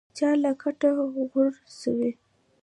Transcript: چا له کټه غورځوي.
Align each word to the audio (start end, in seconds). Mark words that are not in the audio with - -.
چا 0.17 0.29
له 0.43 0.51
کټه 0.61 0.89
غورځوي. 1.31 2.11